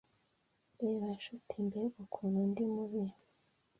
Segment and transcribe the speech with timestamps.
[0.79, 3.03] reba nshuti mbega ukuntu ndi mubi